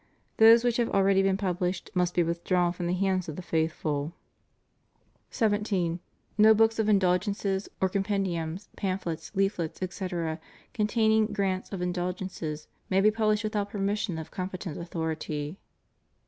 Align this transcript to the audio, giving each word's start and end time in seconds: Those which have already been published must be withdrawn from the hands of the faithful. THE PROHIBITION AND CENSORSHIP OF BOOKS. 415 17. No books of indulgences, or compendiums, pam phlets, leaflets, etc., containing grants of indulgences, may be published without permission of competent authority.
Those 0.37 0.63
which 0.63 0.77
have 0.77 0.89
already 0.89 1.21
been 1.21 1.37
published 1.37 1.91
must 1.93 2.15
be 2.15 2.23
withdrawn 2.23 2.73
from 2.73 2.87
the 2.87 2.95
hands 2.95 3.29
of 3.29 3.35
the 3.35 3.43
faithful. 3.43 4.15
THE 5.29 5.37
PROHIBITION 5.37 5.57
AND 5.59 5.67
CENSORSHIP 5.67 6.01
OF 6.01 6.39
BOOKS. 6.39 6.39
415 6.39 6.41
17. 6.41 6.49
No 6.49 6.53
books 6.57 6.79
of 6.79 6.89
indulgences, 6.89 7.69
or 7.79 7.87
compendiums, 7.87 8.69
pam 8.75 8.97
phlets, 8.97 9.35
leaflets, 9.35 9.83
etc., 9.83 10.39
containing 10.73 11.27
grants 11.27 11.71
of 11.71 11.83
indulgences, 11.83 12.67
may 12.89 12.99
be 12.99 13.11
published 13.11 13.43
without 13.43 13.69
permission 13.69 14.17
of 14.17 14.31
competent 14.31 14.79
authority. 14.79 15.59